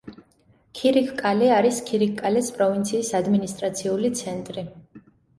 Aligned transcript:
ქირიქკალე 0.77 1.49
არის 1.57 1.81
ქირიქკალეს 1.89 2.49
პროვინციის 2.55 3.11
ადმინისტრაციული 3.19 4.11
ცენტრი. 4.23 4.65